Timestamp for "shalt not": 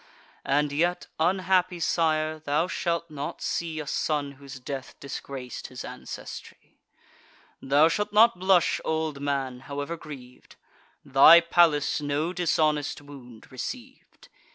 2.67-3.39, 7.87-8.39